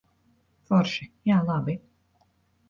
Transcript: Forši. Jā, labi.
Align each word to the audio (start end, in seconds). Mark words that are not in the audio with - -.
Forši. 0.71 1.07
Jā, 1.33 1.43
labi. 1.51 1.77